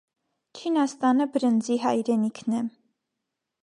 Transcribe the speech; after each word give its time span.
Չինաստանը 0.59 1.29
բրինձի 1.37 1.79
հայրենիքն 1.87 2.61
է։ 2.63 2.67